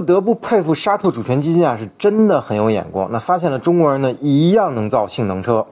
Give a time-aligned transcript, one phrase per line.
[0.00, 3.10] 不得不佩服沙特主权基金啊，是真的很有眼光。
[3.12, 5.66] 那发现了中国人呢，一样能造性能车。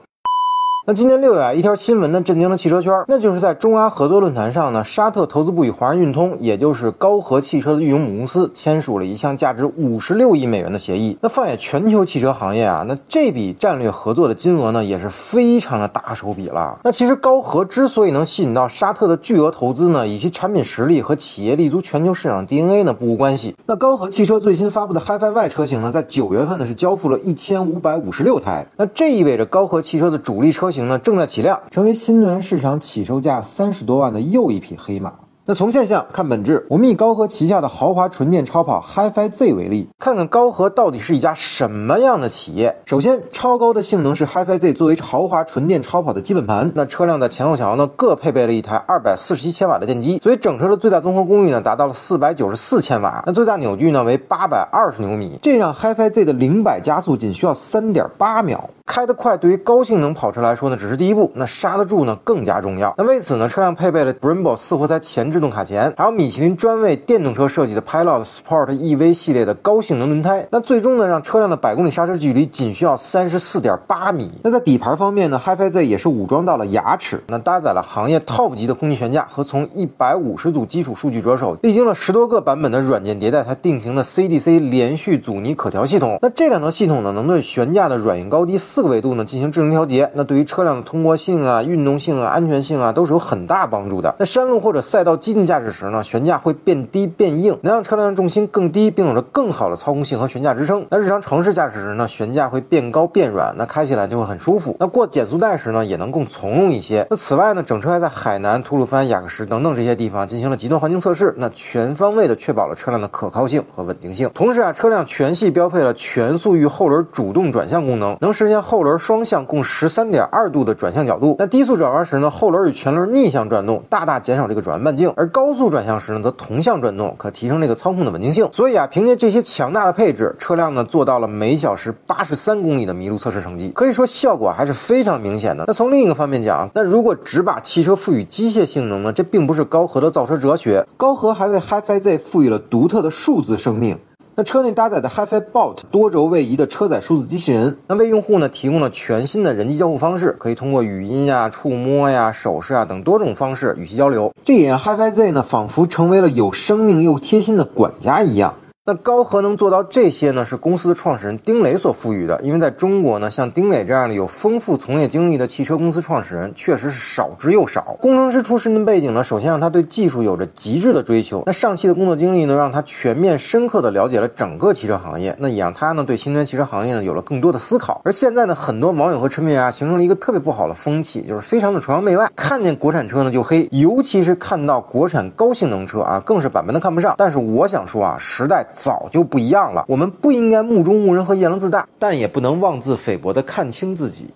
[0.89, 11.15] 那今年六月啊，一条新闻呢震惊了汽车圈，那就是在中阿合作论坛上呢，沙特投资部与华人运通，也就是高和汽车的运营母公司签署了一项价值五十六亿美元的协议。
[11.21, 16.79] 那放眼全球汽车行业啊，那这笔战略合作的金额呢，也是非常的大手笔了。
[16.83, 23.55] 那其实高和之所以能吸引到沙特的巨额投资呢，与其产品实力和企业立足全球市场 DNA 呢不无关系。
[23.67, 28.65] 那高和汽车最新发布的 HiFi Y 车型呢，在九月份呢是交付了一千五百五十六台。
[28.75, 30.78] 那这意味着高和汽车的主力车型。
[30.87, 35.13] 呢，正在起量，成为新能源市场起售价三十多万的又一匹黑马。
[35.45, 42.77] 那从现象看本质，我们以高和旗下的豪华纯电超跑 HiFi Z 为例，看看高和到底是一家什么样的企业。
[42.85, 46.71] 首先，超高的性能是 HiFi Z 作为豪华纯电超跑的基本盘。
[46.75, 53.23] 那车辆的前后桥呢，各配备了一台二百四十一千瓦的电机，所以整车的最大综合功率呢，达到了四百九十四千瓦。
[53.25, 58.69] 那最大扭矩呢，为八百二十牛米，这让 HiFi Z 的零百加速仅需要三点八秒。
[58.89, 62.91] 开得快对于高性能跑车来说呢，只是第一步，那刹得住呢更加重要。
[62.97, 70.47] 那为此呢，车辆配备了 Brembo 四活塞前制动卡钳，还有米其林专为电动车设计的 Pilot Sport EV 系列的高性能轮胎。
[70.49, 74.31] 那最终呢，让车辆的百公里刹车距离仅需要三十四点八米。
[74.43, 86.17] 那在底盘方面呢，HiFi Z 也是武装到了牙齿，那搭载了行业 Top 级的空气悬架和从一百五十组基础数据着手，历经了十多个版本的软件迭代才定型的 CDC 连续阻尼可调系统。
[86.23, 94.15] 那这两套系统呢，能对悬架的软硬高低四四个维度呢进行智能调节，那对于车辆的通过性啊、运动性啊、安全性啊都是有很大帮助的。
[94.17, 100.85] 那山路或者赛道激进驾驶时呢，悬架会变低变硬，能让车辆的重心更低，并有着更好的操控性和悬架支撑。
[100.89, 104.77] 那日常城市驾驶时呢，悬架会变高变软，那开起来就会很舒服。
[104.79, 107.05] 那过减速带时呢，也能更从容一些。
[107.09, 114.31] 那此外呢，整车还在海南、吐鲁番、雅克什等等这些地方进行了极端环境测试，那全方位的确保了车辆的可靠性和稳定性。
[114.33, 119.39] 同时啊，车辆全系标配了全速域后轮主动转向功能，能实现后轮双向。
[119.49, 128.47] 共十三点二度的转向角度，那低速转弯时呢，后轮与前轮逆向转动，大大减少这个转弯半径；而高速转向时呢，则同向转动，可提升这个操控的稳定性。
[128.51, 135.63] 所以啊，凭借这些强大的配置，车辆呢做到了每小时八十三公里的麋鹿测试成绩，可以说效果还是非常明显的。
[135.65, 140.85] 那从另一个方面讲，那如果只把汽车赋予机械性能呢，这并不是高和的造车哲学。
[140.95, 143.97] 高和还为 HiFi Z 赋予了独特的数字生命。
[144.39, 154.33] 那车内搭载的 HiFi Bot 多轴位移的车载数字机器人，那为用户呢提供了全新的人机交互方式，可以通过语音呀、触摸呀、手势啊等多种方式与其交流。
[154.45, 158.53] 这也让 HiFi Z 呢仿佛成为了有生命又贴心的管家一样。
[158.85, 160.43] 那高和能做到这些呢？
[160.43, 162.39] 是公司的创始人丁磊所赋予的。
[162.41, 167.97] 因为在中国呢，像丁磊这样的有丰富从业经历的汽车公司创始人，确实是少之又少。
[168.01, 171.43] 工程师出身的背景呢，首先让他对技术有着极致的追求。
[171.45, 175.35] 那上汽的工作经历呢，让他全面深刻的了解了整个汽车行业。
[175.37, 178.01] 那也让他呢，对新能源汽车行业呢，有了更多的思考。
[178.05, 187.13] 而现在呢，很多网友和车迷啊，形成了一个特别不好的风气，就是非常的崇洋媚外，看见国产车呢就黑，尤其是看到国产高性能车啊，更是板板的看不上。
[187.17, 188.65] 但是我想说啊，时代。
[188.71, 189.85] 早就不一样了。
[189.87, 194.29] 我们不应该目中无人和夜郎自大，但也不能妄自菲薄的看清自己。